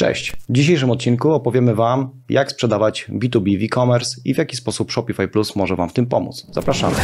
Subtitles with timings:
[0.00, 0.32] Cześć.
[0.48, 5.28] W dzisiejszym odcinku opowiemy Wam, jak sprzedawać B2B w e-commerce i w jaki sposób Shopify
[5.28, 6.46] Plus może Wam w tym pomóc.
[6.52, 6.96] Zapraszamy.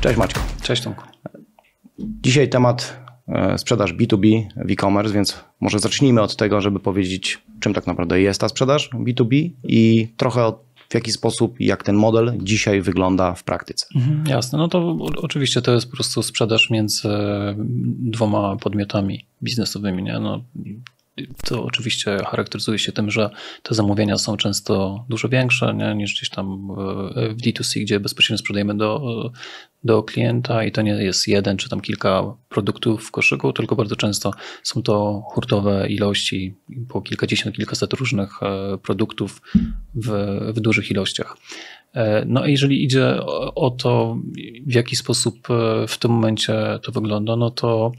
[0.00, 0.40] Cześć Maćko.
[0.62, 1.04] Cześć Tomku.
[1.98, 2.96] Dzisiaj temat
[3.28, 8.20] e, sprzedaż B2B w e-commerce, więc może zacznijmy od tego, żeby powiedzieć, czym tak naprawdę
[8.20, 10.52] jest ta sprzedaż B2B i trochę
[10.88, 13.86] w jaki sposób i jak ten model dzisiaj wygląda w praktyce.
[13.94, 17.08] Mhm, jasne, no to oczywiście to jest po prostu sprzedaż między
[17.98, 20.02] dwoma podmiotami biznesowymi.
[20.02, 20.18] Nie?
[20.18, 20.44] No,
[21.44, 23.30] to oczywiście charakteryzuje się tym, że
[23.62, 26.68] te zamówienia są często dużo większe nie, niż gdzieś tam
[27.30, 29.00] w D2C, gdzie bezpośrednio sprzedajemy do,
[29.84, 33.96] do klienta i to nie jest jeden czy tam kilka produktów w koszyku, tylko bardzo
[33.96, 34.30] często
[34.62, 36.54] są to hurtowe ilości,
[36.88, 39.42] po kilkadziesiąt, kilkaset różnych e, produktów
[39.94, 40.10] w,
[40.54, 41.36] w dużych ilościach.
[41.94, 44.18] E, no a jeżeli idzie o to,
[44.66, 47.92] w jaki sposób e, w tym momencie to wygląda, no to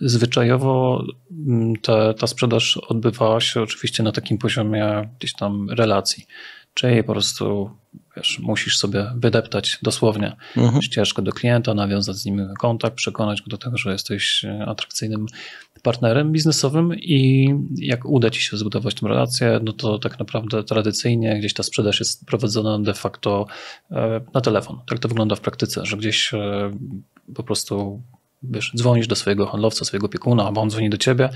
[0.00, 1.04] Zwyczajowo
[1.46, 6.26] mm, ta, ta sprzedaż odbywała się oczywiście na takim poziomie gdzieś tam relacji,
[6.74, 7.70] czyli po prostu
[8.16, 10.82] wiesz, musisz sobie wydeptać dosłownie mhm.
[10.82, 15.26] ścieżkę do klienta, nawiązać z nim kontakt, przekonać go do tego, że jesteś atrakcyjnym
[15.82, 21.38] partnerem biznesowym i jak uda ci się zbudować tę relację, no to tak naprawdę tradycyjnie
[21.38, 23.46] gdzieś ta sprzedaż jest prowadzona de facto
[23.90, 24.78] e, na telefon.
[24.86, 26.70] Tak to wygląda w praktyce, że gdzieś e,
[27.34, 28.02] po prostu
[28.42, 31.28] wiesz, dzwonisz do swojego handlowca, swojego opiekuna, albo on dzwoni do ciebie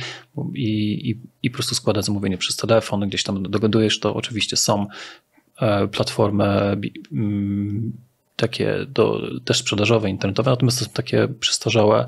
[0.55, 4.15] i, i, i po prostu składa zamówienie przez telefon, gdzieś tam dogadujesz, to.
[4.15, 4.87] Oczywiście są
[5.61, 6.77] e, platformy
[7.13, 7.93] mm,
[8.37, 12.07] takie do, też sprzedażowe, internetowe, natomiast to są takie przestarzałe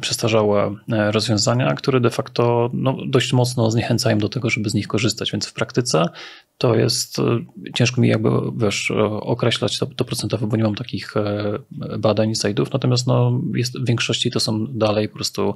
[0.00, 4.88] przestarzałe e, rozwiązania, które de facto no, dość mocno zniechęcają do tego, żeby z nich
[4.88, 6.04] korzystać, więc w praktyce
[6.58, 7.22] to jest, e,
[7.74, 11.14] ciężko mi jakby wiesz, określać to, to procentowo, bo nie mam takich
[11.98, 15.54] badań, slajdów, natomiast no, jest, w większości to są dalej po prostu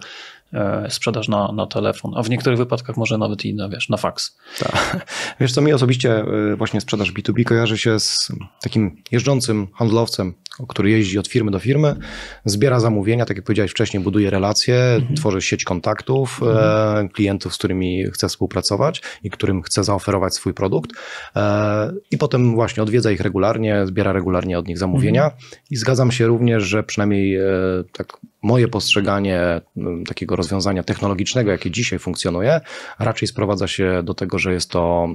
[0.88, 4.38] sprzedaż na, na telefon, a w niektórych wypadkach może nawet i na, wiesz, na faks.
[4.58, 5.06] Tak.
[5.40, 6.24] Wiesz co, mi osobiście
[6.56, 8.32] właśnie sprzedaż B2B kojarzy się z
[8.62, 10.34] takim jeżdżącym handlowcem,
[10.68, 11.96] który jeździ od firmy do firmy,
[12.44, 15.16] zbiera zamówienia, tak jak powiedziałeś wcześniej, buduje relacje, mhm.
[15.16, 17.06] tworzy sieć kontaktów, mhm.
[17.06, 20.90] e, klientów, z którymi chce współpracować i którym chce zaoferować swój produkt
[21.36, 25.42] e, i potem właśnie odwiedza ich regularnie, zbiera regularnie od nich zamówienia mhm.
[25.70, 27.44] i zgadzam się również, że przynajmniej e,
[27.92, 29.60] tak moje postrzeganie
[30.08, 32.60] takiego rozwiązania technologicznego, jakie dzisiaj funkcjonuje,
[32.98, 35.08] raczej sprowadza się do tego, że jest to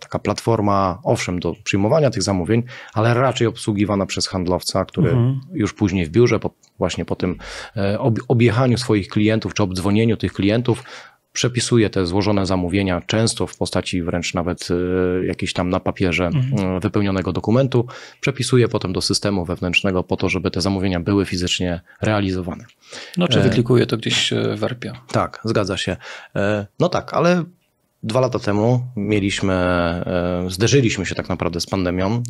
[0.00, 2.62] taka platforma, owszem, do przyjmowania tych zamówień,
[2.94, 5.40] ale raczej obsługiwana przez handlowca, który mhm.
[5.52, 7.38] już później w biurze, po, właśnie po tym
[7.76, 10.84] e, objechaniu swoich klientów czy obdzwonieniu tych klientów,
[11.36, 16.76] przepisuje te złożone zamówienia, często w postaci wręcz nawet e, jakiejś tam na papierze mhm.
[16.76, 17.86] E, wypełnionego dokumentu,
[18.20, 22.64] przepisuje potem do systemu wewnętrznego po to, żeby te zamówienia były fizycznie realizowane.
[23.16, 24.92] No, czy wyklikuje to gdzieś w ERP-ie.
[25.12, 25.96] Tak, zgadza się.
[26.80, 27.44] No tak, ale
[28.02, 29.54] Dwa lata temu mieliśmy,
[30.48, 32.22] zderzyliśmy się tak naprawdę z pandemią,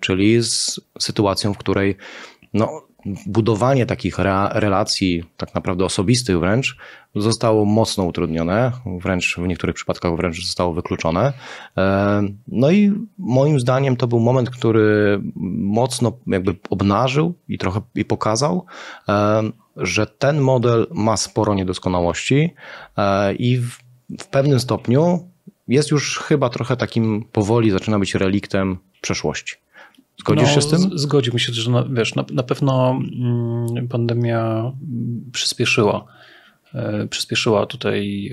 [0.00, 1.96] czyli z sytuacją, w której
[2.54, 2.82] no,
[3.26, 4.18] budowanie takich
[4.52, 6.76] relacji, tak naprawdę osobistych wręcz,
[7.14, 11.32] zostało mocno utrudnione, wręcz w niektórych przypadkach wręcz zostało wykluczone.
[11.76, 15.20] E, no i moim zdaniem to był moment, który
[15.56, 18.66] mocno jakby obnażył i trochę i pokazał,
[19.08, 19.42] e,
[19.76, 22.50] że ten model ma sporo niedoskonałości
[22.96, 23.78] e, i w,
[24.20, 25.28] w pewnym stopniu
[25.68, 29.56] jest już chyba trochę takim powoli zaczyna być reliktem przeszłości.
[30.20, 30.98] Zgodzisz no, się z tym?
[30.98, 34.72] Zgodziłbym się, że na, wiesz, na, na pewno mm, pandemia
[35.32, 36.04] przyspieszyła
[36.74, 38.30] e, przyspieszyła tutaj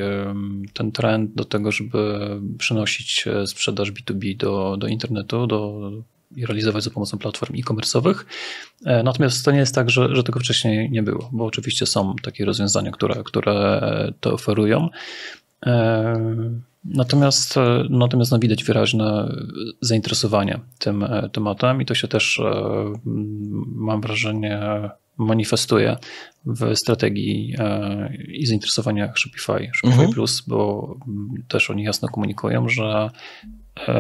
[0.74, 2.20] ten trend do tego, żeby
[2.58, 5.92] przenosić e, sprzedaż B2B do, do internetu, do,
[6.36, 8.26] i realizować za pomocą platform e-commerce'owych.
[8.86, 12.16] E, natomiast to nie jest tak, że, że tego wcześniej nie było, bo oczywiście są
[12.24, 13.82] takie rozwiązania, które, które
[14.20, 14.90] to oferują.
[16.86, 19.36] Natomiast, e, natomiast no widać wyraźne
[19.82, 22.54] zainteresowanie tym e, tematem i to się też, e,
[23.76, 24.60] mam wrażenie,
[25.18, 25.98] manifestuje
[26.46, 27.56] w strategii
[28.28, 30.12] i zainteresowaniach Shopify, Shopify mhm.
[30.12, 30.96] Plus, bo
[31.48, 33.10] też oni jasno komunikują, że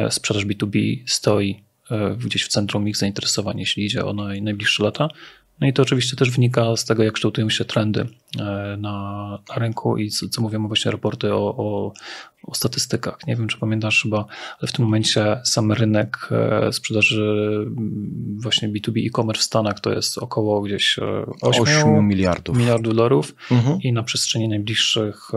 [0.09, 1.63] sprzedaż B2B stoi
[2.17, 5.07] gdzieś w centrum ich zainteresowań, jeśli idzie o najbliższe lata.
[5.59, 8.77] No i to oczywiście też wynika z tego, jak kształtują się trendy na,
[9.49, 11.93] na rynku i co, co mówią właśnie raporty o, o,
[12.43, 13.17] o, statystykach.
[13.27, 14.25] Nie wiem, czy pamiętasz chyba,
[14.59, 16.29] ale w tym momencie sam rynek
[16.71, 20.99] sprzedaży mm, właśnie B2B e-commerce w Stanach to jest około gdzieś
[21.41, 22.57] 8, 8 miliardów.
[22.57, 23.81] miliardów dolarów mhm.
[23.81, 25.31] i na przestrzeni najbliższych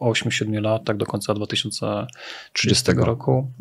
[0.00, 3.52] 8-7 lat, tak do końca 2030 roku,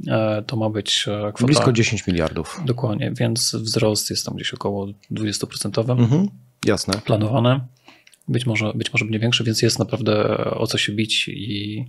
[0.47, 1.45] to ma być kwota...
[1.45, 2.61] Blisko 10 miliardów.
[2.65, 5.91] Dokładnie, więc wzrost jest tam gdzieś około 20%.
[5.91, 6.27] Mhm.
[6.65, 6.93] Jasne.
[7.05, 7.67] Planowane.
[8.29, 11.85] Być może, być może będzie większy, więc jest naprawdę o co się bić i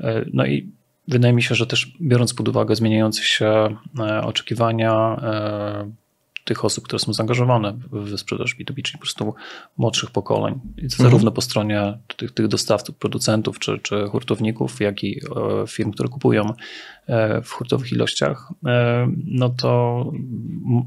[0.00, 0.70] e, no i
[1.08, 5.92] wydaje mi się, że też biorąc pod uwagę zmieniające się e, oczekiwania e,
[6.44, 9.34] tych osób, które są zaangażowane w sprzedaż B2B, czyli po prostu
[9.76, 10.90] młodszych pokoleń, mhm.
[10.90, 15.20] zarówno po stronie tych, tych dostawców, producentów czy, czy hurtowników, jak i
[15.68, 16.52] firm, które kupują
[17.44, 18.52] w hurtowych ilościach,
[19.24, 20.04] no to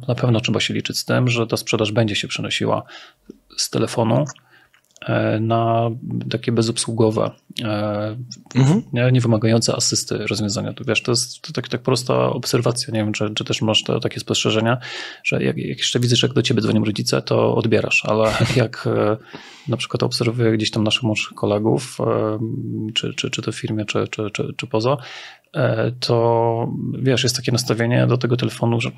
[0.07, 2.83] na pewno trzeba się liczyć z tym, że ta sprzedaż będzie się przenosiła
[3.57, 4.44] z telefonu E,
[5.39, 5.91] na
[6.29, 7.31] takie bezobsługowe,
[7.63, 8.17] e,
[8.55, 8.81] mhm.
[8.93, 10.73] nie, nie, wymagające asysty rozwiązania.
[10.73, 12.93] To wiesz, to jest to tak, tak prosta obserwacja.
[12.93, 14.77] Nie wiem, czy, czy też masz takie spostrzeżenia,
[15.23, 19.17] że jak, jak jeszcze widzisz, jak do ciebie dzwonią rodzice, to odbierasz, ale jak e,
[19.67, 21.97] na przykład obserwuję gdzieś tam naszych młodszych kolegów,
[22.93, 24.97] czy, czy, czy to w firmie, czy, czy, czy, czy poza,
[25.99, 28.91] to wiesz, jest takie nastawienie do tego telefonu, że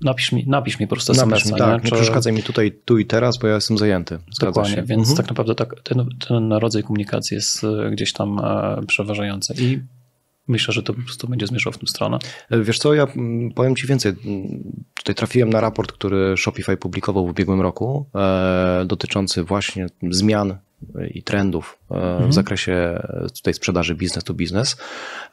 [0.00, 2.98] napisz mi, napisz mi po prostu napisz mi, tak, nie, nie przeszkadzaj mi tutaj tu
[2.98, 4.18] i teraz, bo ja jestem zajęty.
[4.30, 4.82] Zgadza Dokładnie, się.
[4.82, 5.16] więc mhm.
[5.16, 9.80] tak naprawdę tak, ten, ten rodzaj komunikacji jest e, gdzieś tam e, przeważający i
[10.48, 12.18] myślę, że to po prostu będzie zmierzał w tę stronę.
[12.50, 13.06] E, wiesz co, ja
[13.54, 14.12] powiem Ci więcej.
[14.94, 20.58] Tutaj trafiłem na raport, który Shopify publikował w ubiegłym roku, e, dotyczący właśnie zmian
[21.10, 22.30] i trendów e, mhm.
[22.30, 23.02] w zakresie
[23.34, 24.76] tutaj sprzedaży business to business.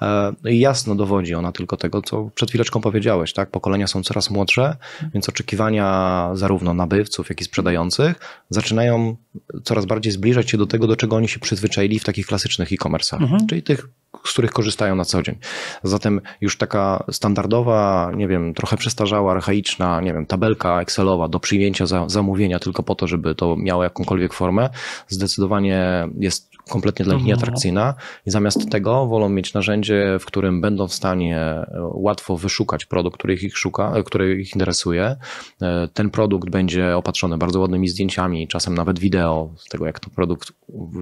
[0.01, 3.51] E, I jasno dowodzi ona tylko tego, co przed chwileczką powiedziałeś, tak?
[3.51, 4.75] Pokolenia są coraz młodsze,
[5.13, 8.19] więc oczekiwania zarówno nabywców, jak i sprzedających
[8.49, 9.15] zaczynają
[9.63, 13.21] coraz bardziej zbliżać się do tego, do czego oni się przyzwyczaili w takich klasycznych e-commerce'ach,
[13.21, 13.47] mhm.
[13.47, 13.87] czyli tych
[14.25, 15.35] z których korzystają na co dzień.
[15.83, 21.85] Zatem już taka standardowa, nie wiem, trochę przestarzała, archaiczna, nie wiem, tabelka Excelowa do przyjęcia
[21.85, 24.69] za, zamówienia tylko po to, żeby to miało jakąkolwiek formę,
[25.07, 25.32] zdecydowanie
[26.19, 27.27] jest kompletnie dla nich mhm.
[27.27, 27.93] nieatrakcyjna
[28.25, 33.17] i zamiast tego wolą mieć narzędzie, w którym będą w stanie e, łatwo wyszukać produkt,
[33.17, 35.15] który ich szuka, e, który ich interesuje.
[35.61, 40.09] E, ten produkt będzie opatrzony bardzo ładnymi zdjęciami, czasem nawet wideo z tego, jak to
[40.09, 40.53] produkt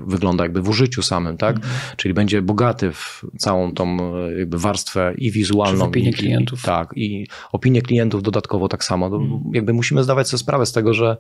[0.08, 1.56] wygląda jakby w użyciu samym, tak?
[1.56, 1.74] Mhm.
[1.98, 3.98] Czyli będzie bogaty w całą tą
[4.38, 5.86] jakby warstwę i wizualną.
[5.86, 6.60] Opinię i, klientów.
[6.60, 9.06] I, tak, i opinię klientów dodatkowo tak samo.
[9.06, 9.42] Mhm.
[9.54, 11.18] Jakby musimy zdawać sobie sprawę z tego, że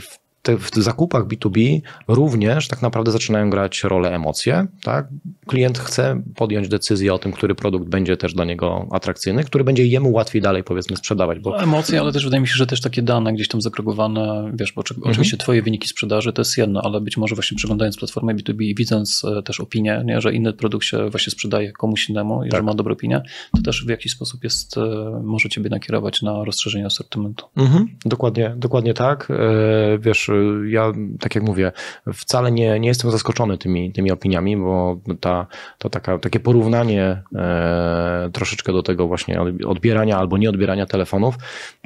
[0.00, 4.66] w te, w zakupach B2B również tak naprawdę zaczynają grać rolę emocje.
[4.82, 5.08] Tak?
[5.46, 9.86] Klient chce podjąć decyzję o tym, który produkt będzie też dla niego atrakcyjny, który będzie
[9.86, 11.38] jemu łatwiej dalej powiedzmy sprzedawać.
[11.38, 11.62] Bo...
[11.62, 14.82] Emocje, ale też wydaje mi się, że też takie dane gdzieś tam zagregowane, wiesz, bo
[14.82, 15.10] mhm.
[15.10, 18.74] oczywiście twoje wyniki sprzedaży to jest jedno, ale być może właśnie przeglądając platformę B2B i
[18.74, 22.60] widząc e, też opinię, nie, że inny produkt się właśnie sprzedaje komuś innemu i tak.
[22.60, 23.22] że ma dobrą opinię,
[23.56, 27.46] to też w jakiś sposób jest, e, może ciebie nakierować na rozszerzenie asortymentu.
[27.56, 27.88] Mhm.
[28.04, 29.28] Dokładnie, dokładnie tak.
[29.30, 30.30] E, wiesz,
[30.68, 31.72] ja, tak jak mówię,
[32.14, 35.46] wcale nie, nie jestem zaskoczony tymi, tymi opiniami, bo ta,
[35.78, 41.34] to taka, takie porównanie e, troszeczkę do tego właśnie odbierania albo nieodbierania telefonów,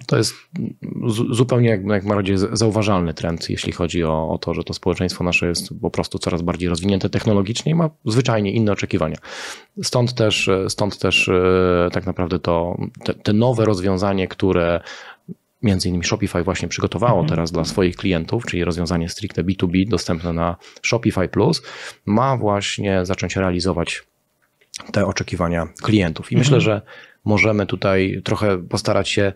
[0.06, 0.35] to jest
[1.06, 5.25] z, zupełnie jak, jak bardziej zauważalny trend, jeśli chodzi o, o to, że to społeczeństwo
[5.25, 9.17] nasze jest po prostu coraz bardziej rozwinięte technologicznie i ma zwyczajnie inne oczekiwania.
[9.83, 14.81] Stąd też, stąd też e, tak naprawdę to, te, te nowe rozwiązanie, które
[15.63, 17.29] między innymi Shopify właśnie przygotowało mhm.
[17.29, 21.63] teraz dla swoich klientów, czyli rozwiązanie stricte B2B dostępne na Shopify Plus,
[22.07, 24.03] ma właśnie zacząć realizować
[24.93, 26.33] te oczekiwania klientów.
[26.33, 26.47] I mhm.
[26.47, 26.83] myślę, że
[27.25, 29.33] możemy tutaj trochę postarać się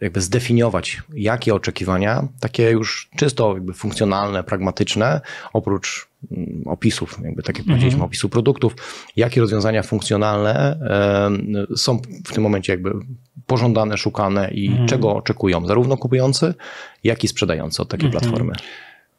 [0.00, 5.20] jakby zdefiniować, jakie oczekiwania, takie już czysto jakby funkcjonalne, pragmatyczne,
[5.52, 7.78] oprócz mm, opisów, jakby tak jak mhm.
[7.78, 8.74] powiedzieliśmy, opisu produktów,
[9.16, 10.78] jakie rozwiązania funkcjonalne
[11.76, 12.92] są w tym momencie jakby
[13.46, 14.88] pożądane, szukane i mhm.
[14.88, 16.54] czego oczekują zarówno kupujący,
[17.04, 18.20] jak i sprzedający od takiej mhm.
[18.20, 18.52] platformy.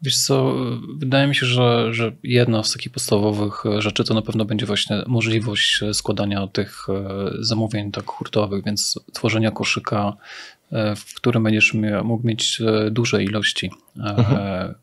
[0.04, 0.56] Wiesz co,
[0.98, 5.04] wydaje mi się, że, że jedna z takich podstawowych rzeczy to na pewno będzie właśnie
[5.08, 10.63] możliwość składania tych e, zamówień tak hurtowych, więc tworzenia koszyka, e,
[10.96, 14.74] w którym będziesz mógł mieć e, duże ilości mhm.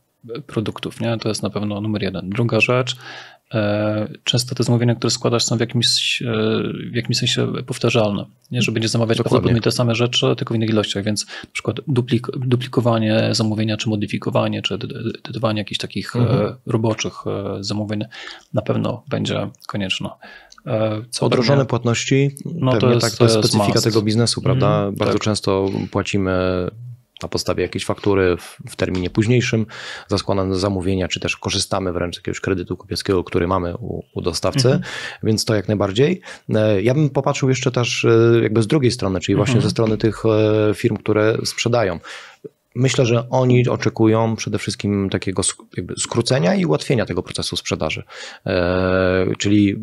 [0.46, 1.00] produktów.
[1.00, 1.18] Nie?
[1.18, 2.30] To jest na pewno numer jeden.
[2.30, 2.96] Druga rzecz,
[3.54, 6.26] E, często te zamówienia, które składasz, są w jakimś, e,
[6.90, 8.24] w jakimś sensie powtarzalne.
[8.50, 11.76] Nie, że będziesz zamawiać prawdopodobnie te same rzeczy, tylko w innych ilościach, więc na przykład
[11.88, 16.54] duplik, duplikowanie zamówienia, czy modyfikowanie, czy edytowanie jakichś takich e, mhm.
[16.66, 17.14] roboczych
[17.60, 18.04] zamówień
[18.54, 20.08] na pewno będzie konieczne.
[21.10, 24.82] Co Odrożone płatności, no to jest, tak, to jest specyfika tego biznesu, prawda?
[24.82, 25.22] Mm, Bardzo tak.
[25.22, 26.30] często płacimy
[27.22, 29.66] na podstawie jakiejś faktury w, w terminie późniejszym
[30.08, 34.20] za składane zamówienia, czy też korzystamy wręcz z jakiegoś kredytu kupieckiego, który mamy u, u
[34.20, 34.82] dostawcy, mhm.
[35.22, 36.20] więc to jak najbardziej.
[36.54, 39.62] E, ja bym popatrzył jeszcze też e, jakby z drugiej strony, czyli właśnie mhm.
[39.62, 42.00] ze strony tych e, firm, które sprzedają.
[42.74, 45.42] Myślę, że oni oczekują przede wszystkim takiego
[45.98, 48.02] skrócenia i ułatwienia tego procesu sprzedaży.
[48.46, 49.76] E, czyli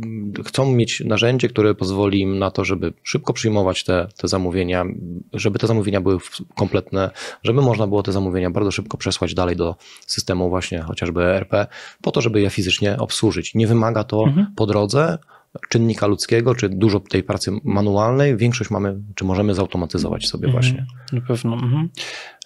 [0.45, 4.85] chcą mieć narzędzie, które pozwoli im na to, żeby szybko przyjmować te, te zamówienia,
[5.33, 6.17] żeby te zamówienia były
[6.55, 7.11] kompletne,
[7.43, 9.75] żeby można było te zamówienia bardzo szybko przesłać dalej do
[10.05, 11.53] systemu właśnie chociażby ERP,
[12.01, 13.55] po to, żeby je fizycznie obsłużyć.
[13.55, 14.47] Nie wymaga to mhm.
[14.55, 15.17] po drodze
[15.69, 20.63] czynnika ludzkiego, czy dużo tej pracy manualnej, większość mamy, czy możemy zautomatyzować sobie mhm.
[20.63, 20.85] właśnie.
[21.13, 21.53] Na pewno.
[21.53, 21.89] Mhm.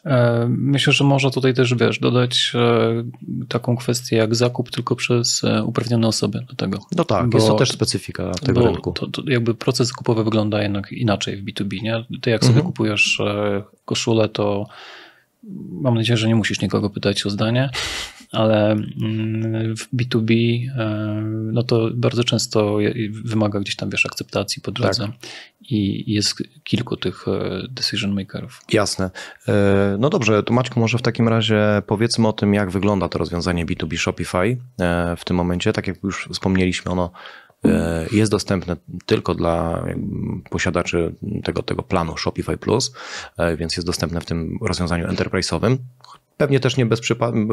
[0.05, 3.03] E, myślę, że można tutaj też, wiesz, dodać e,
[3.47, 6.79] taką kwestię jak zakup tylko przez e, uprawnione osoby do tego.
[6.95, 8.91] No tak, bo, jest to też specyfika tego rynku.
[8.91, 12.05] To, to jakby proces zakupowy wygląda jednak inaczej w B2B, nie?
[12.21, 12.65] Ty jak sobie mhm.
[12.65, 13.21] kupujesz
[13.85, 14.65] koszulę, to
[15.81, 17.69] mam nadzieję, że nie musisz nikogo pytać o zdanie,
[18.31, 20.31] ale mm, w B2B
[20.77, 21.21] e,
[21.51, 22.77] no to bardzo często
[23.23, 25.31] wymaga gdzieś tam, wiesz, akceptacji po drodze tak.
[25.69, 28.61] i jest kilku tych e, decision makerów.
[28.73, 29.09] Jasne.
[29.47, 33.17] E, no dobrze, to Maćku, może w takim razie powiedzmy o tym, jak wygląda to
[33.17, 34.57] rozwiązanie B2B Shopify
[35.17, 35.73] w tym momencie.
[35.73, 37.11] Tak jak już wspomnieliśmy, ono
[38.11, 38.75] jest dostępne
[39.05, 39.85] tylko dla
[40.49, 42.93] posiadaczy tego, tego planu Shopify Plus,
[43.57, 45.77] więc jest dostępne w tym rozwiązaniu enterprise'owym.
[46.41, 47.01] Pewnie też nie, bez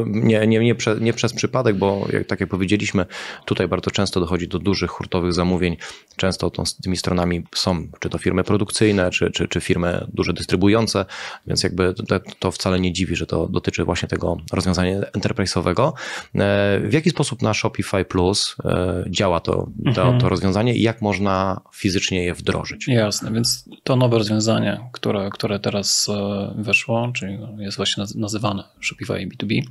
[0.05, 3.05] nie, nie, nie, prze, nie przez przypadek, bo jak, tak jak powiedzieliśmy,
[3.45, 5.77] tutaj bardzo często dochodzi do dużych hurtowych zamówień.
[6.15, 11.05] Często to, tymi stronami są czy to firmy produkcyjne, czy, czy, czy firmy duże dystrybuujące,
[11.47, 15.91] więc jakby to, to wcale nie dziwi, że to dotyczy właśnie tego rozwiązania enterprise'owego.
[16.35, 19.53] E, w jaki sposób na Shopify Plus e, działa to,
[19.95, 20.19] to, mhm.
[20.19, 22.87] to rozwiązanie i jak można fizycznie je wdrożyć?
[22.87, 29.27] Jasne, więc to nowe rozwiązanie, które, które teraz e, weszło, czyli jest właśnie nazywane Shopify
[29.27, 29.61] B2B,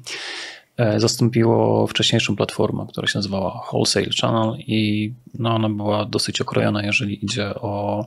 [0.76, 6.82] e, zastąpiło wcześniejszą platformę, która się nazywała Wholesale Channel i no, ona była dosyć okrojona,
[6.82, 8.06] jeżeli idzie o,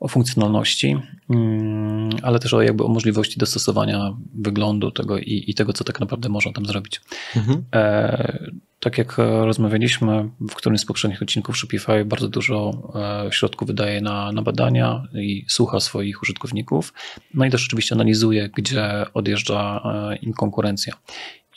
[0.00, 0.96] o funkcjonalności,
[1.30, 6.00] mm, ale też o, jakby o możliwości dostosowania wyglądu tego i, i tego, co tak
[6.00, 7.00] naprawdę można tam zrobić.
[7.36, 7.64] Mhm.
[7.74, 8.50] E,
[8.80, 12.92] tak jak rozmawialiśmy w którymś z poprzednich odcinków, Shopify bardzo dużo
[13.26, 16.92] e, środków wydaje na, na badania i słucha swoich użytkowników.
[17.34, 19.80] No i też oczywiście analizuje, gdzie odjeżdża
[20.12, 20.94] e, im konkurencja.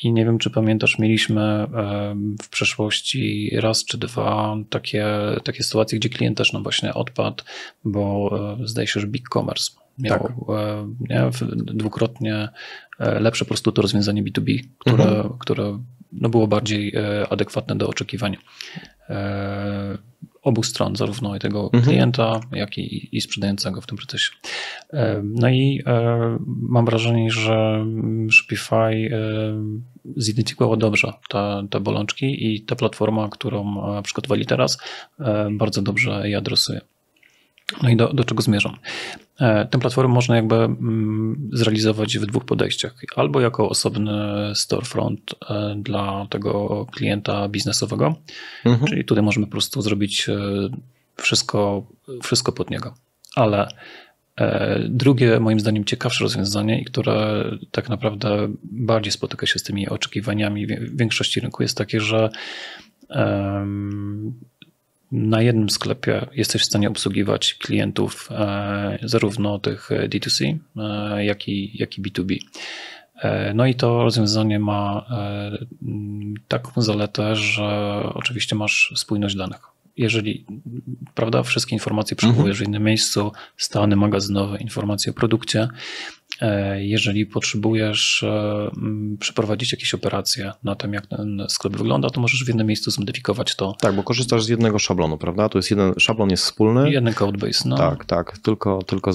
[0.03, 1.68] I nie wiem, czy pamiętasz, mieliśmy e,
[2.41, 5.06] w przeszłości raz czy dwa takie,
[5.44, 7.44] takie sytuacje, gdzie klient też nam właśnie odpadł,
[7.86, 8.32] bo
[8.63, 10.32] zdaje się, że Big Commerce miał tak.
[11.00, 12.50] nie, dwukrotnie
[13.00, 15.38] lepsze po prostu to rozwiązanie B2B, które, mhm.
[15.39, 15.79] które
[16.12, 18.38] no było bardziej e, adekwatne do oczekiwań
[19.10, 19.98] e,
[20.41, 21.84] obu stron, zarówno i tego mhm.
[21.84, 24.31] klienta, jak i, i sprzedającego w tym procesie.
[24.93, 25.84] E, no i
[26.46, 27.86] mam wrażenie, że
[28.31, 29.10] Shopify
[30.15, 34.77] zidentyfikowało dobrze te, te bolączki i ta platforma, którą przygotowali teraz,
[35.51, 36.81] bardzo dobrze je adresuje.
[37.84, 38.75] No i do, do czego zmierzam?
[39.39, 42.96] E, tę platformę można jakby mm, zrealizować w dwóch podejściach.
[43.15, 44.12] Albo jako osobny
[44.55, 48.15] storefront e, dla tego klienta biznesowego,
[48.65, 48.88] mhm.
[48.88, 50.39] czyli tutaj możemy po prostu zrobić e,
[51.15, 51.88] wszystko,
[52.24, 52.93] wszystko pod niego.
[53.36, 53.67] Ale
[54.89, 60.67] drugie, moim zdaniem, ciekawsze rozwiązanie, i które tak naprawdę bardziej spotyka się z tymi oczekiwaniami
[60.93, 62.29] większości rynku, jest takie, że
[65.12, 71.78] na jednym sklepie jesteś w stanie obsługiwać klientów e, zarówno tych D2C, e, jak i,
[71.78, 72.38] jak i B2B.
[73.22, 75.06] E, no i to rozwiązanie ma
[76.48, 79.62] taką zaletę, że oczywiście masz spójność danych.
[79.98, 80.46] Jeżeli,
[81.16, 86.19] prawda, wszystkie informacje przechowujesz w innym miejscu, stany magazynowe, informacje o produkcie, E,
[86.79, 88.72] jeżeli potrzebujesz e,
[89.19, 93.55] przeprowadzić jakieś operacje na tym, jak ten sklep wygląda, to możesz w jednym miejscu zmodyfikować
[93.55, 93.75] to.
[93.81, 95.50] Tak, bo korzystasz z jednego szablonu, prawda?
[95.50, 96.91] To jest jeden, szablon jest wspólny.
[96.91, 97.77] Jeden codebase, no.
[97.77, 99.12] Tak, tak, tylko, tylko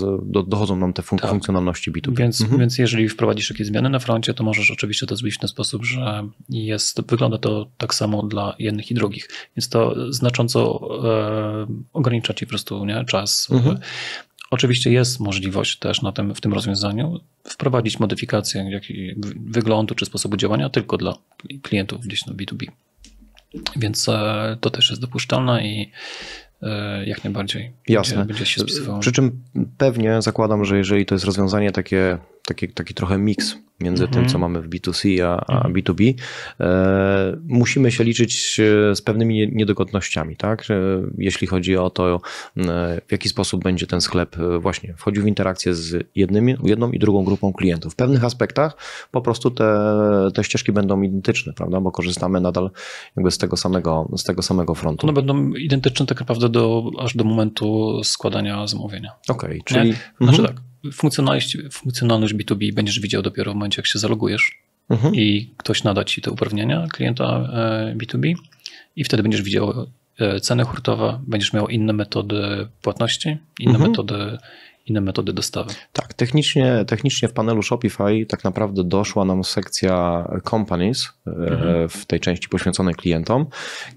[0.46, 1.30] dochodzą nam te fun tak.
[1.30, 2.16] funkcjonalności B2B.
[2.18, 2.60] Więc, mhm.
[2.60, 5.84] więc jeżeli wprowadzisz jakieś zmiany na froncie, to możesz oczywiście to zrobić w ten sposób,
[5.84, 9.28] że jest, wygląda to tak samo dla jednych i drugich.
[9.56, 13.48] Więc to znacząco e, ogranicza ci po prostu nie, czas.
[13.50, 13.78] Mhm.
[14.54, 18.82] Oczywiście jest możliwość też na tym, w tym rozwiązaniu wprowadzić modyfikację jak
[19.46, 21.14] wyglądu czy sposobu działania tylko dla
[21.62, 22.66] klientów gdzieś na B2B.
[23.76, 25.90] Więc e, to też jest dopuszczalne i
[26.62, 28.16] e, jak najbardziej Jasne.
[28.16, 29.00] Będzie, będzie się spisywało.
[29.00, 29.42] Przy czym
[29.78, 34.38] pewnie zakładam, że jeżeli to jest rozwiązanie takie taki, taki trochę miks między tym, co
[34.38, 36.14] mamy w B2C a, a B2B,
[36.60, 40.64] e, musimy się liczyć e, z pewnymi niedogodnościami, tak?
[41.18, 42.20] Jeśli chodzi o to,
[42.56, 46.90] e, w jaki sposób będzie ten sklep e, właśnie wchodził w interakcję z jednymi, jedną
[46.90, 47.92] i drugą grupą klientów.
[47.92, 48.76] W pewnych aspektach
[49.10, 49.68] po prostu te,
[50.34, 51.80] te ścieżki będą identyczne, prawda?
[51.80, 52.70] Bo korzystamy nadal
[53.16, 55.06] jakby z tego samego, z tego samego frontu.
[55.06, 59.12] One będą identyczne tak naprawdę do, aż do momentu składania zamówienia.
[59.28, 59.90] Okej, okay, czyli...
[59.90, 59.96] Nie?
[60.20, 60.46] Znaczy mhm.
[60.46, 64.58] tak, funkcjonalność, funkcjonalność B2B będziesz widział dopiero w momencie, jak się zalogujesz
[64.90, 65.14] mhm.
[65.14, 67.24] i ktoś nada ci te uprawnienia klienta
[67.96, 68.34] B2B e,
[68.96, 69.86] i wtedy będziesz widział
[70.18, 73.90] e, ceny hurtowe, będziesz miał inne metody płatności, inne mhm.
[73.90, 74.38] metody
[74.86, 75.74] inne metody dostawy.
[75.92, 81.88] Tak, technicznie, technicznie w panelu Shopify tak naprawdę doszła nam sekcja companies e, mhm.
[81.88, 83.46] w tej części poświęconej klientom,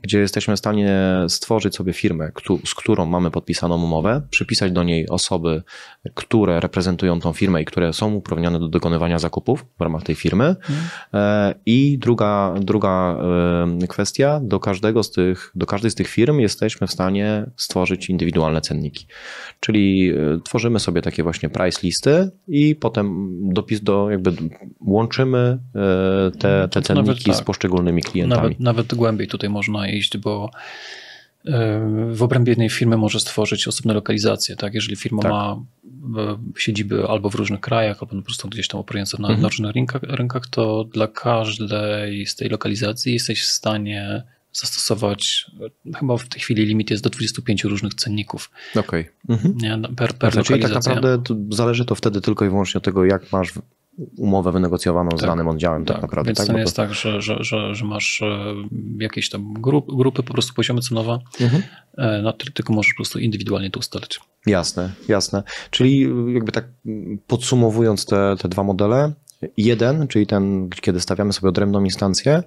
[0.02, 2.32] gdzie jesteśmy w stanie stworzyć sobie firmę,
[2.66, 5.64] z którą mamy podpisaną umowę, przypisać do niej osoby,
[6.14, 10.46] które reprezentują tą firmę i które są uprawnione do dokonywania zakupów w ramach tej firmy.
[10.46, 10.78] Mhm.
[11.14, 13.18] E, I druga, druga
[13.84, 18.10] e, kwestia, do każdego z tych, do każdej z tych firm jesteśmy w stanie stworzyć
[18.10, 19.08] indywidualne cenniki.
[19.60, 20.14] Czyli
[20.44, 24.34] tworzymy tworzymy sobie takie właśnie price listy i potem dopis do, jakby
[24.82, 27.36] łączymy e, te, te cenniki tak.
[27.36, 28.42] z poszczególnymi klientami.
[28.42, 30.50] Nawet, nawet głębiej tutaj można iść, bo
[31.46, 34.74] e, w obrębie jednej firmy może stworzyć osobne lokalizacje, tak?
[34.74, 35.32] Jeżeli firma tak.
[35.32, 35.62] ma
[36.22, 39.42] e, siedziby albo w różnych krajach, albo po prostu gdzieś tam operujące na, mhm.
[39.42, 44.24] na różnych rynkach, rynkach, to dla każdej z tej lokalizacji jesteś w stanie
[44.60, 45.52] zastosować,
[46.00, 48.52] chyba w tej chwili limit jest do 25 różnych cenników.
[48.76, 49.10] Okej.
[49.24, 49.38] Okay.
[49.38, 49.96] Mhm.
[49.96, 53.06] Per, per znaczy, Czyli tak naprawdę to zależy to wtedy tylko i wyłącznie od tego,
[53.06, 53.54] jak masz
[54.18, 56.30] umowę wynegocjowaną tak, z danym oddziałem tak, tak naprawdę.
[56.30, 56.48] Więc tak?
[56.48, 58.56] to nie jest tak, że, że, że, że masz e,
[59.00, 61.64] jakieś tam grup, grupy, po prostu poziomy cenowe, mhm.
[61.98, 64.20] E, no, tylko możesz po prostu indywidualnie to ustalić.
[64.46, 65.44] Jasne, jasne.
[65.72, 66.68] Czyli jakby tak
[67.28, 69.14] podsumowując te, te dwa modele,
[69.58, 72.44] jeden, czyli ten, kiedy stawiamy sobie odrębną instancję,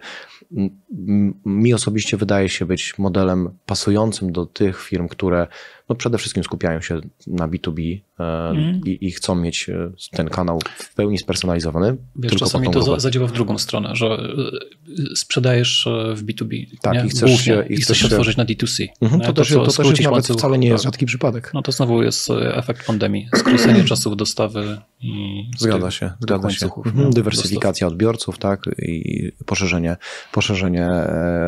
[1.44, 5.46] mi osobiście wydaje się być modelem pasującym do tych firm, które
[5.90, 8.80] no przede wszystkim skupiają się na B2B mm.
[8.86, 11.96] i, i, chcą mieć e, ten kanał w pełni spersonalizowany.
[12.16, 17.06] Wiesz, tylko czasami to zadziała w drugą stronę, że e, sprzedajesz w B2B tak, nie?
[17.06, 18.86] i chcesz, się, i chcesz się otworzyć na D2C.
[19.00, 21.50] Mhm, to, to, też, to, to też jest nawet wcale nie jest rzadki przypadek.
[21.54, 26.66] No to znowu jest efekt pandemii, skrócenie czasów dostawy i zgadza się, zgadza się.
[26.86, 27.92] Mhm, dywersyfikacja dostaw.
[27.92, 29.96] odbiorców, tak i poszerzenie,
[30.32, 30.90] poszerzenie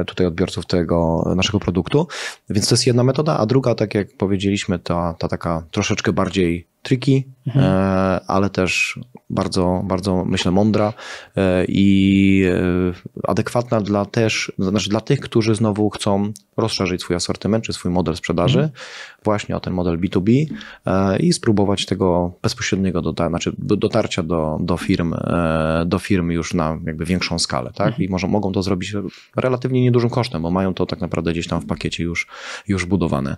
[0.06, 2.06] tutaj odbiorców tego naszego produktu,
[2.50, 6.12] więc to jest jedna metoda, a druga, tak jak powiedziałem, powiedzieliśmy, ta, ta taka troszeczkę
[6.12, 7.64] bardziej tricky, mhm.
[7.64, 10.92] E, ale też bardzo, bardzo myślę mądra
[11.36, 17.64] e, i e, adekwatna dla też, znaczy dla tych, którzy znowu chcą rozszerzyć swój asortyment
[17.64, 18.78] czy swój model sprzedaży, mhm.
[19.24, 20.46] właśnie o ten model B2B
[21.20, 25.14] i spróbować tego bezpośredniego dotar znaczy dotarcia do, do firm,
[25.86, 27.86] do firm już na jakby większą skalę, tak?
[27.86, 28.04] Mhm.
[28.04, 28.94] I może, mogą to zrobić
[29.36, 32.26] relatywnie niedużym kosztem, bo mają to tak naprawdę gdzieś tam w pakiecie już,
[32.68, 33.36] już budowane.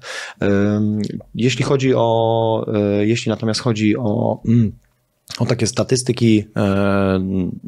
[1.35, 2.67] Jeśli chodzi o,
[3.01, 4.73] jeśli natomiast chodzi o mm,
[5.39, 7.21] o takie statystyki e,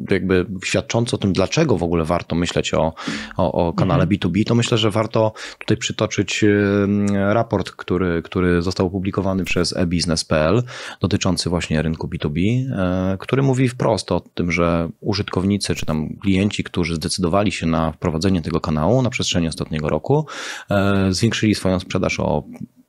[0.09, 2.93] jakby świadczące o tym, dlaczego w ogóle warto myśleć o,
[3.37, 4.19] o, o kanale mhm.
[4.19, 10.63] B2B, to myślę, że warto tutaj przytoczyć e, raport, który, który został opublikowany przez ebusiness.pl
[11.01, 12.39] dotyczący właśnie rynku B2B,
[12.71, 17.91] e, który mówi wprost o tym, że użytkownicy czy tam klienci, którzy zdecydowali się na
[17.91, 20.25] wprowadzenie tego kanału na przestrzeni ostatniego roku,
[21.09, 22.43] zwiększyli swoją sprzedaż o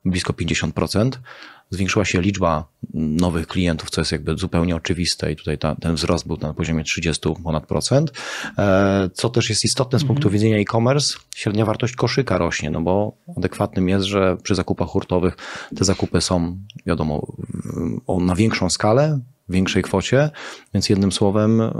[0.05, 1.11] blisko 50%.
[1.71, 6.27] Zwiększyła się liczba nowych klientów, co jest jakby zupełnie oczywiste i tutaj ta, ten wzrost
[6.27, 8.11] był na poziomie 30 ponad procent.
[8.57, 10.33] E, co też jest istotne z punktu mhm.
[10.33, 15.37] widzenia e-commerce, średnia wartość koszyka rośnie, no bo adekwatnym jest, że przy zakupach hurtowych
[15.75, 17.27] te zakupy są, wiadomo,
[18.19, 20.29] na większą skalę, w większej kwocie,
[20.73, 21.71] więc jednym słowem e,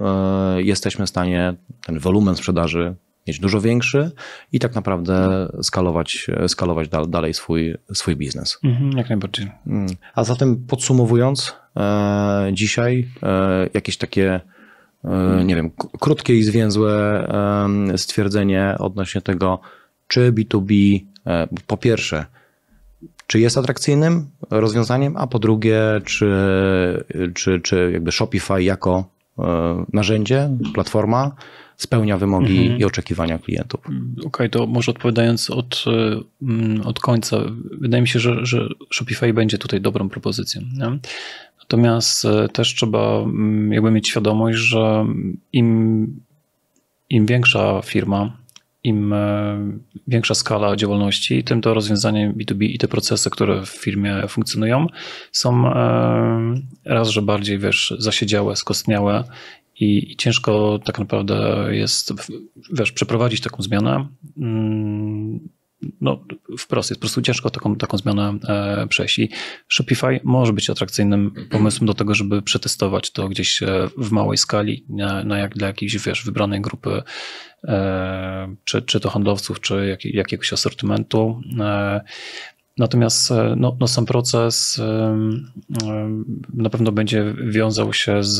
[0.57, 1.53] jesteśmy w stanie
[1.85, 2.95] ten wolumen sprzedaży
[3.29, 4.11] mieć dużo większy
[4.51, 8.57] i tak naprawdę skalować, skalować dalej swój, swój biznes.
[8.63, 9.51] Mhm, jak najbardziej.
[9.67, 9.87] Mm.
[10.15, 14.39] A zatem podsumowując, e, dzisiaj e, jakieś takie
[15.03, 16.93] e, nie wiem, krótkie i zwięzłe
[17.91, 19.59] e, stwierdzenie odnośnie tego,
[20.07, 22.25] czy B2B e, po pierwsze,
[23.27, 26.33] czy jest atrakcyjnym rozwiązaniem, a po drugie, czy,
[27.35, 29.18] czy, czy jakby Shopify jako
[29.93, 31.35] narzędzie, platforma
[31.77, 32.79] spełnia wymogi mhm.
[32.79, 33.79] i oczekiwania klientów.
[33.85, 35.85] Okej, okay, to może odpowiadając od,
[36.41, 37.37] mm, od końca,
[37.71, 40.61] wydaje mi się, że, że Shopify będzie tutaj dobrą propozycją.
[40.61, 40.99] Nie?
[41.59, 45.05] Natomiast e, też trzeba mm, jakby mieć świadomość, że
[45.53, 46.19] im,
[47.09, 48.37] im większa firma,
[48.83, 49.15] im
[50.07, 54.87] większa skala działalności, tym to rozwiązanie B2B i te procesy, które w firmie funkcjonują,
[55.31, 55.73] są
[56.85, 59.23] raz, że bardziej wiesz, zasiedziałe, skostniałe
[59.79, 62.13] i, i ciężko tak naprawdę jest
[62.73, 64.07] wiesz, przeprowadzić taką zmianę.
[66.01, 66.23] No,
[66.57, 69.19] wprost jest po prostu ciężko taką, taką zmianę e, przejść.
[69.19, 69.29] I
[69.67, 74.85] Shopify może być atrakcyjnym pomysłem do tego, żeby przetestować to gdzieś e, w małej skali,
[74.89, 77.01] na, na jak, dla jakiejś wiesz, wybranej grupy,
[77.63, 81.41] e, czy, czy to handlowców, czy jak, jakiegoś asortymentu.
[82.77, 84.81] Natomiast no, no sam proces
[86.53, 88.37] na pewno będzie wiązał się z,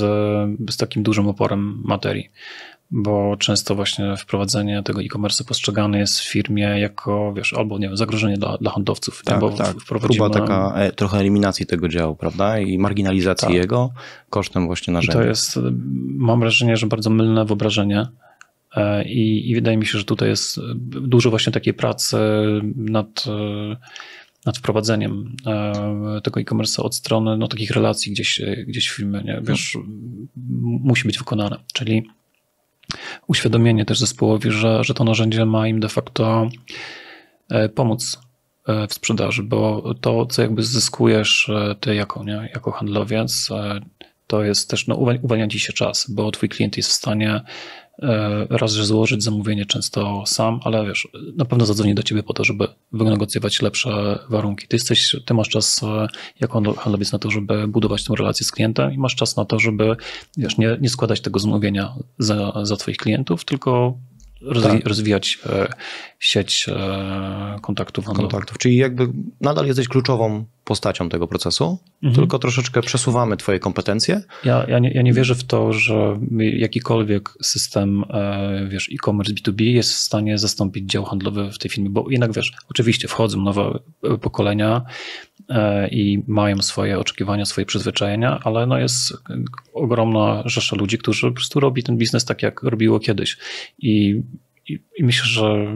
[0.69, 2.29] z takim dużym oporem materii
[2.91, 7.97] bo często właśnie wprowadzenie tego e-commerce postrzegane jest w firmie jako, wiesz, albo nie wiem,
[7.97, 9.23] zagrożenie dla, dla handlowców.
[9.25, 9.75] Tak, bo tak.
[9.77, 12.59] Próba taka e, trochę eliminacji tego działu, prawda?
[12.59, 13.57] I marginalizacji tak.
[13.57, 13.93] jego
[14.29, 15.19] kosztem właśnie narzędzia.
[15.19, 15.59] I to jest,
[16.17, 18.07] mam wrażenie, że bardzo mylne wyobrażenie.
[18.75, 22.17] E, I, I wydaje mi się, że tutaj jest dużo właśnie takiej pracy
[22.75, 23.25] nad,
[24.45, 29.41] nad wprowadzeniem e, tego e-commerce od strony no, takich relacji gdzieś, gdzieś w firmie, nie?
[29.43, 29.77] Wiesz,
[30.61, 31.57] musi być wykonane.
[31.73, 32.03] Czyli
[33.27, 36.49] uświadomienie też zespołowi, że, że to narzędzie ma im de facto
[37.49, 38.19] e, pomóc
[38.67, 43.49] e, w sprzedaży, bo to, co jakby zyskujesz e, ty jako, nie, jako handlowiec,
[44.27, 47.41] to jest też, no, uwalnia ci się czas, bo twój klient jest w stanie
[48.49, 52.43] raz, że złożyć zamówienie często sam, ale wiesz, na pewno zadzwoni do ciebie po to,
[52.43, 54.67] żeby wynegocjować lepsze warunki.
[54.67, 56.07] Ty jesteś, ty masz czas e,
[56.39, 59.59] jako handlowiec na to, żeby budować tę relację z klientem i masz czas na to,
[59.59, 59.95] żeby
[60.37, 63.97] wiesz, nie, nie składać tego zamówienia za, za twoich klientów, tylko
[64.63, 64.87] tak.
[64.87, 65.67] rozwijać e,
[66.19, 66.69] sieć
[67.61, 68.31] kontaktów handlowych.
[68.31, 69.07] Kontaktów, czyli jakby
[69.41, 72.15] nadal jesteś kluczową postacią tego procesu, mhm.
[72.15, 74.21] tylko troszeczkę przesuwamy Twoje kompetencje.
[74.43, 79.61] Ja, ja, nie, ja nie wierzę w to, że jakikolwiek system e, wiesz, e-commerce B2B
[79.61, 83.79] jest w stanie zastąpić dział handlowy w tej firmie, bo jednak wiesz, oczywiście wchodzą nowe
[84.21, 84.81] pokolenia
[85.49, 89.13] e, i mają swoje oczekiwania, swoje przyzwyczajenia, ale no jest
[89.73, 93.37] ogromna rzesza ludzi, którzy po prostu robi ten biznes tak, jak robiło kiedyś.
[93.79, 94.21] I
[94.69, 95.75] i, I, myślę, że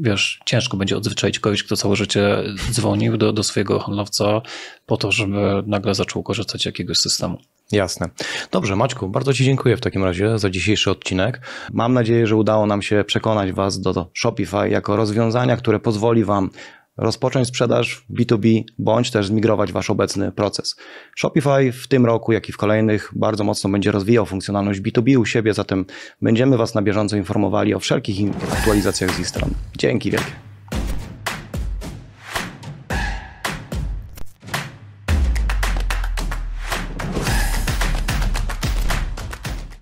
[0.00, 4.42] wiesz, ciężko będzie odzwyczaić kogoś, kto całe życie dzwonił do, do swojego handlowca
[4.86, 7.38] po to, żeby nagle zaczął korzystać z jakiegoś systemu.
[7.72, 8.08] Jasne.
[8.50, 11.40] Dobrze, Maćku, bardzo Ci dziękuję w takim razie za dzisiejszy odcinek.
[11.72, 16.50] Mam nadzieję, że udało nam się przekonać Was do Shopify jako rozwiązania, które pozwoli Wam
[16.96, 20.76] rozpocząć sprzedaż B2B bądź też zmigrować wasz obecny proces.
[21.16, 25.24] Shopify w tym roku, jak i w kolejnych bardzo mocno będzie rozwijał funkcjonalność B2B u
[25.26, 25.84] siebie, zatem
[26.22, 28.16] będziemy was na bieżąco informowali o wszelkich
[28.52, 29.50] aktualizacjach z ich stron.
[29.78, 30.45] Dzięki wielkie.